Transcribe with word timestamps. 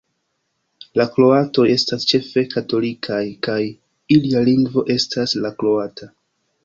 La 0.99 1.05
kroatoj 1.17 1.65
estas 1.73 2.07
ĉefe 2.11 2.43
katolikaj, 2.55 3.21
kaj 3.49 3.59
ilia 4.17 4.43
lingvo 4.51 4.85
estas 4.95 5.37
la 5.45 5.53
kroata. 5.61 6.09